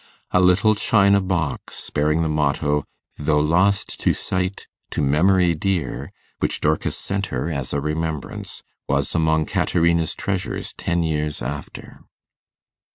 [0.31, 2.85] A little china box, bearing the motto
[3.17, 9.13] 'Though lost to sight, to memory dear', which Dorcas sent her as a remembrance, was
[9.13, 12.01] among Caterina's treasures ten years after.